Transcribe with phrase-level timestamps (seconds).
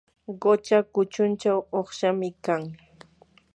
[0.41, 2.63] qucha kuchunchaw uqshami kan.